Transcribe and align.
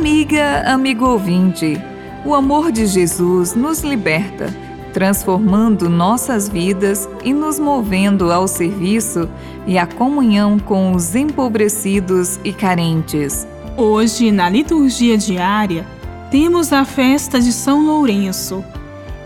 Amiga, 0.00 0.62
amigo 0.66 1.04
ouvinte, 1.04 1.78
o 2.24 2.34
amor 2.34 2.72
de 2.72 2.86
Jesus 2.86 3.54
nos 3.54 3.80
liberta, 3.80 4.48
transformando 4.94 5.90
nossas 5.90 6.48
vidas 6.48 7.06
e 7.22 7.34
nos 7.34 7.58
movendo 7.58 8.32
ao 8.32 8.48
serviço 8.48 9.28
e 9.66 9.76
à 9.76 9.86
comunhão 9.86 10.58
com 10.58 10.92
os 10.92 11.14
empobrecidos 11.14 12.40
e 12.42 12.50
carentes. 12.50 13.46
Hoje, 13.76 14.32
na 14.32 14.48
liturgia 14.48 15.18
diária, 15.18 15.86
temos 16.30 16.72
a 16.72 16.86
festa 16.86 17.38
de 17.38 17.52
São 17.52 17.84
Lourenço. 17.84 18.64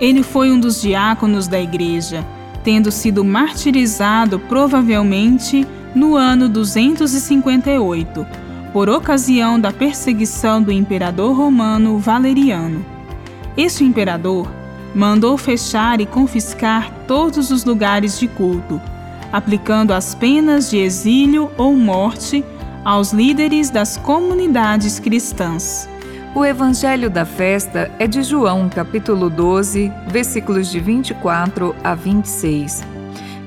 Ele 0.00 0.24
foi 0.24 0.50
um 0.50 0.58
dos 0.58 0.82
diáconos 0.82 1.46
da 1.46 1.60
igreja, 1.60 2.26
tendo 2.64 2.90
sido 2.90 3.24
martirizado 3.24 4.40
provavelmente 4.40 5.64
no 5.94 6.16
ano 6.16 6.48
258, 6.48 8.26
por 8.74 8.90
ocasião 8.90 9.58
da 9.60 9.72
perseguição 9.72 10.60
do 10.60 10.72
imperador 10.72 11.36
romano 11.36 11.96
Valeriano. 11.96 12.84
Este 13.56 13.84
imperador 13.84 14.50
mandou 14.92 15.38
fechar 15.38 16.00
e 16.00 16.06
confiscar 16.06 16.92
todos 17.06 17.52
os 17.52 17.64
lugares 17.64 18.18
de 18.18 18.26
culto, 18.26 18.82
aplicando 19.32 19.92
as 19.92 20.12
penas 20.16 20.70
de 20.70 20.78
exílio 20.78 21.52
ou 21.56 21.72
morte 21.76 22.44
aos 22.84 23.12
líderes 23.12 23.70
das 23.70 23.96
comunidades 23.96 24.98
cristãs. 24.98 25.88
O 26.34 26.44
evangelho 26.44 27.08
da 27.08 27.24
festa 27.24 27.88
é 28.00 28.08
de 28.08 28.24
João, 28.24 28.68
capítulo 28.68 29.30
12, 29.30 29.92
versículos 30.08 30.68
de 30.68 30.80
24 30.80 31.76
a 31.84 31.94
26. 31.94 32.82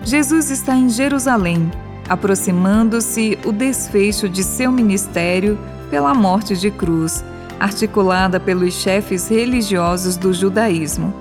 Jesus 0.06 0.50
está 0.50 0.74
em 0.74 0.88
Jerusalém, 0.88 1.70
aproximando-se 2.10 3.38
o 3.46 3.52
desfecho 3.52 4.28
de 4.30 4.44
seu 4.44 4.72
ministério 4.72 5.58
pela 5.90 6.14
morte 6.14 6.56
de 6.56 6.70
cruz, 6.72 7.24
articulada 7.60 8.40
pelos 8.40 8.74
chefes 8.74 9.28
religiosos 9.28 10.18
do 10.18 10.34
judaísmo. 10.34 11.14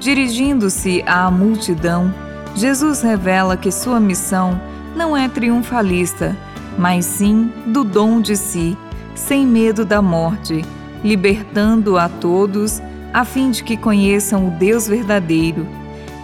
Dirigindo-se 0.00 1.02
à 1.06 1.30
multidão, 1.30 2.12
Jesus 2.54 3.02
revela 3.02 3.56
que 3.56 3.72
sua 3.72 3.98
missão 3.98 4.60
não 4.94 5.16
é 5.16 5.28
triunfalista, 5.28 6.36
mas 6.78 7.04
sim 7.04 7.52
do 7.66 7.82
dom 7.82 8.20
de 8.20 8.36
si, 8.36 8.76
sem 9.14 9.46
medo 9.46 9.84
da 9.84 10.00
morte 10.02 10.64
libertando 11.04 11.98
a 11.98 12.08
todos, 12.08 12.82
a 13.12 13.24
fim 13.24 13.50
de 13.50 13.62
que 13.62 13.76
conheçam 13.76 14.48
o 14.48 14.50
Deus 14.50 14.88
verdadeiro. 14.88 15.68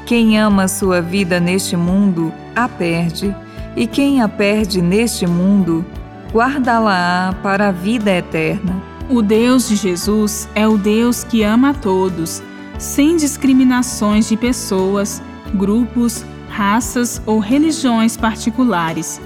Quem 0.06 0.40
ama 0.40 0.66
sua 0.66 1.02
vida 1.02 1.38
neste 1.38 1.76
mundo, 1.76 2.32
a 2.56 2.66
perde, 2.66 3.36
e 3.76 3.86
quem 3.86 4.20
a 4.20 4.28
perde 4.28 4.82
neste 4.82 5.26
mundo, 5.26 5.84
guardá-la-á 6.32 7.34
para 7.42 7.68
a 7.68 7.72
vida 7.72 8.10
eterna. 8.10 8.82
O 9.08 9.22
Deus 9.22 9.68
de 9.68 9.76
Jesus 9.76 10.48
é 10.54 10.66
o 10.66 10.78
Deus 10.78 11.24
que 11.24 11.42
ama 11.42 11.70
a 11.70 11.74
todos, 11.74 12.42
sem 12.78 13.16
discriminações 13.16 14.28
de 14.28 14.36
pessoas, 14.36 15.22
grupos, 15.54 16.24
raças 16.48 17.20
ou 17.26 17.38
religiões 17.38 18.16
particulares. 18.16 19.20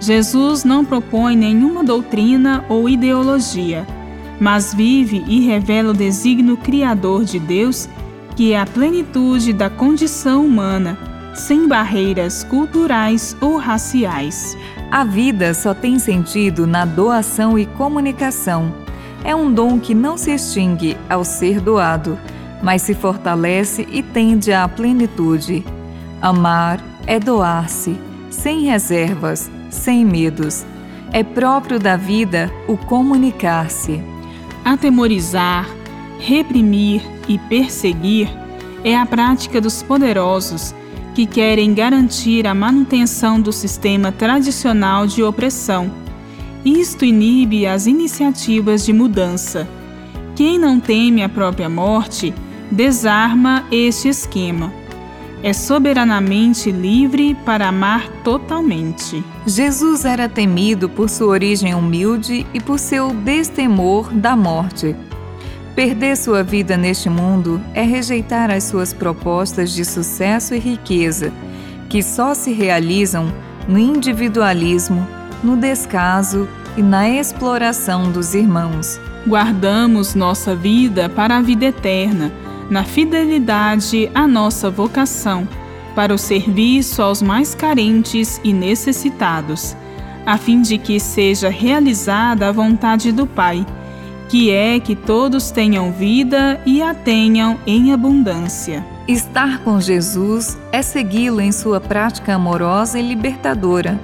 Jesus 0.00 0.64
não 0.64 0.84
propõe 0.84 1.36
nenhuma 1.36 1.82
doutrina 1.82 2.64
ou 2.68 2.88
ideologia 2.88 3.86
mas 4.40 4.74
vive 4.74 5.24
e 5.26 5.40
revela 5.40 5.90
o 5.90 5.96
desígnio 5.96 6.56
criador 6.56 7.24
de 7.24 7.38
Deus, 7.38 7.88
que 8.34 8.52
é 8.52 8.60
a 8.60 8.66
plenitude 8.66 9.52
da 9.52 9.70
condição 9.70 10.44
humana, 10.44 10.98
sem 11.36 11.68
barreiras 11.68 12.42
culturais 12.44 13.36
ou 13.40 13.58
raciais. 13.58 14.56
A 14.90 15.04
vida 15.04 15.52
só 15.52 15.74
tem 15.74 15.98
sentido 15.98 16.66
na 16.66 16.84
doação 16.84 17.58
e 17.58 17.66
comunicação. 17.66 18.72
É 19.22 19.34
um 19.34 19.52
dom 19.52 19.78
que 19.78 19.94
não 19.94 20.16
se 20.16 20.30
extingue 20.30 20.96
ao 21.08 21.24
ser 21.24 21.60
doado, 21.60 22.18
mas 22.62 22.82
se 22.82 22.94
fortalece 22.94 23.86
e 23.90 24.02
tende 24.02 24.52
à 24.52 24.66
plenitude. 24.66 25.64
Amar 26.22 26.82
é 27.06 27.20
doar-se, 27.20 27.98
sem 28.30 28.62
reservas, 28.62 29.50
sem 29.70 30.04
medos. 30.04 30.64
É 31.12 31.22
próprio 31.22 31.78
da 31.78 31.96
vida 31.96 32.50
o 32.66 32.76
comunicar-se. 32.76 34.02
Atemorizar, 34.64 35.68
reprimir 36.18 37.02
e 37.28 37.38
perseguir 37.38 38.28
é 38.82 38.96
a 38.96 39.04
prática 39.04 39.60
dos 39.60 39.82
poderosos 39.82 40.74
que 41.16 41.24
querem 41.24 41.72
garantir 41.72 42.46
a 42.46 42.52
manutenção 42.52 43.40
do 43.40 43.50
sistema 43.50 44.12
tradicional 44.12 45.06
de 45.06 45.22
opressão. 45.22 45.90
Isto 46.62 47.06
inibe 47.06 47.66
as 47.66 47.86
iniciativas 47.86 48.84
de 48.84 48.92
mudança. 48.92 49.66
Quem 50.34 50.58
não 50.58 50.78
teme 50.78 51.22
a 51.22 51.28
própria 51.30 51.70
morte 51.70 52.34
desarma 52.70 53.64
este 53.72 54.08
esquema. 54.08 54.70
É 55.42 55.54
soberanamente 55.54 56.70
livre 56.70 57.34
para 57.46 57.68
amar 57.68 58.06
totalmente. 58.22 59.24
Jesus 59.46 60.04
era 60.04 60.28
temido 60.28 60.86
por 60.86 61.08
sua 61.08 61.28
origem 61.28 61.74
humilde 61.74 62.46
e 62.52 62.60
por 62.60 62.78
seu 62.78 63.14
destemor 63.14 64.12
da 64.12 64.36
morte. 64.36 64.94
Perder 65.76 66.16
sua 66.16 66.42
vida 66.42 66.74
neste 66.74 67.10
mundo 67.10 67.60
é 67.74 67.82
rejeitar 67.82 68.50
as 68.50 68.64
suas 68.64 68.94
propostas 68.94 69.70
de 69.72 69.84
sucesso 69.84 70.54
e 70.54 70.58
riqueza, 70.58 71.30
que 71.90 72.02
só 72.02 72.32
se 72.32 72.50
realizam 72.50 73.30
no 73.68 73.78
individualismo, 73.78 75.06
no 75.44 75.54
descaso 75.54 76.48
e 76.78 76.82
na 76.82 77.06
exploração 77.06 78.10
dos 78.10 78.34
irmãos. 78.34 78.98
Guardamos 79.28 80.14
nossa 80.14 80.56
vida 80.56 81.10
para 81.10 81.36
a 81.36 81.42
vida 81.42 81.66
eterna, 81.66 82.32
na 82.70 82.82
fidelidade 82.82 84.10
à 84.14 84.26
nossa 84.26 84.70
vocação 84.70 85.46
para 85.94 86.14
o 86.14 86.18
serviço 86.18 87.02
aos 87.02 87.20
mais 87.20 87.54
carentes 87.54 88.40
e 88.42 88.50
necessitados, 88.50 89.76
a 90.24 90.38
fim 90.38 90.62
de 90.62 90.78
que 90.78 90.98
seja 90.98 91.50
realizada 91.50 92.48
a 92.48 92.52
vontade 92.52 93.12
do 93.12 93.26
Pai, 93.26 93.66
que 94.28 94.50
é 94.50 94.80
que 94.80 94.96
todos 94.96 95.50
tenham 95.50 95.92
vida 95.92 96.60
e 96.66 96.82
a 96.82 96.94
tenham 96.94 97.58
em 97.66 97.92
abundância. 97.92 98.84
Estar 99.06 99.60
com 99.60 99.80
Jesus 99.80 100.58
é 100.72 100.82
segui-lo 100.82 101.40
em 101.40 101.52
sua 101.52 101.80
prática 101.80 102.34
amorosa 102.34 102.98
e 102.98 103.06
libertadora. 103.06 104.00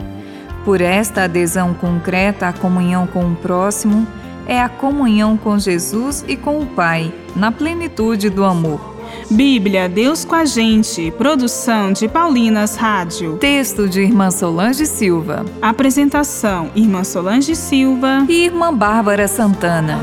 Por 0.64 0.80
esta 0.80 1.24
adesão 1.24 1.74
concreta 1.74 2.46
à 2.46 2.52
comunhão 2.52 3.06
com 3.06 3.32
o 3.32 3.34
próximo, 3.34 4.06
é 4.46 4.60
a 4.60 4.68
comunhão 4.68 5.36
com 5.36 5.58
Jesus 5.58 6.24
e 6.28 6.36
com 6.36 6.60
o 6.60 6.66
Pai, 6.66 7.12
na 7.34 7.50
plenitude 7.50 8.30
do 8.30 8.44
amor. 8.44 8.91
Bíblia, 9.30 9.88
Deus 9.88 10.24
com 10.24 10.34
a 10.34 10.44
gente. 10.44 11.10
Produção 11.12 11.92
de 11.92 12.08
Paulinas 12.08 12.76
Rádio. 12.76 13.36
Texto 13.38 13.88
de 13.88 14.00
Irmã 14.00 14.30
Solange 14.30 14.86
Silva. 14.86 15.44
Apresentação: 15.60 16.70
Irmã 16.74 17.04
Solange 17.04 17.54
Silva 17.54 18.26
e 18.28 18.44
Irmã 18.44 18.74
Bárbara 18.74 19.28
Santana. 19.28 19.98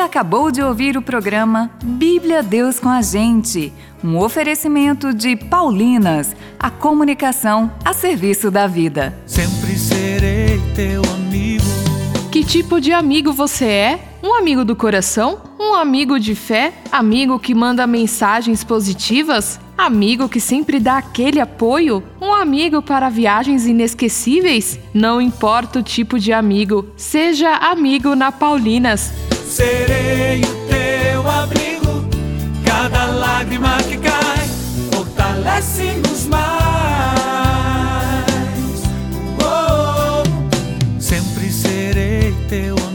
Acabou 0.00 0.50
de 0.50 0.62
ouvir 0.62 0.96
o 0.96 1.02
programa 1.02 1.70
Bíblia 1.82 2.42
Deus 2.42 2.80
com 2.80 2.88
a 2.88 3.02
Gente, 3.02 3.72
um 4.02 4.16
oferecimento 4.18 5.12
de 5.12 5.36
Paulinas, 5.36 6.34
a 6.58 6.70
comunicação 6.70 7.70
a 7.84 7.92
serviço 7.92 8.50
da 8.50 8.66
vida. 8.66 9.16
Sempre 9.26 9.76
serei 9.76 10.60
teu 10.74 11.02
amigo. 11.14 11.64
Que 12.32 12.42
tipo 12.42 12.80
de 12.80 12.92
amigo 12.92 13.32
você 13.32 13.66
é? 13.66 14.00
Um 14.22 14.34
amigo 14.34 14.64
do 14.64 14.74
coração? 14.74 15.42
Um 15.58 15.74
amigo 15.74 16.18
de 16.18 16.34
fé? 16.34 16.72
Amigo 16.90 17.38
que 17.38 17.54
manda 17.54 17.86
mensagens 17.86 18.64
positivas? 18.64 19.60
Amigo 19.76 20.28
que 20.28 20.40
sempre 20.40 20.80
dá 20.80 20.98
aquele 20.98 21.40
apoio? 21.40 22.02
Um 22.20 22.32
amigo 22.32 22.80
para 22.80 23.08
viagens 23.08 23.66
inesquecíveis? 23.66 24.78
Não 24.94 25.20
importa 25.20 25.80
o 25.80 25.82
tipo 25.82 26.18
de 26.18 26.32
amigo, 26.32 26.86
seja 26.96 27.54
amigo 27.56 28.14
na 28.14 28.32
Paulinas 28.32 29.12
serei 29.50 30.40
o 30.42 30.68
teu 30.68 31.28
abrigo. 31.28 32.08
Cada 32.64 33.06
lágrima 33.06 33.76
que 33.82 33.96
cai 33.98 34.48
fortalece-nos 34.92 36.26
mais. 36.26 36.40
Oh, 39.42 40.22
sempre 41.00 41.50
serei 41.50 42.32
teu 42.48 42.74
abrigo. 42.74 42.89